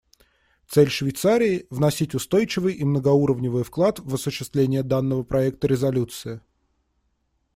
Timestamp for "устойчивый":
2.15-2.73